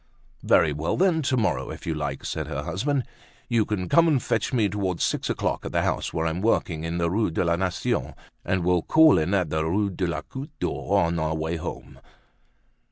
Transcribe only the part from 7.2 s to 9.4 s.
de la Nation, and we'll call in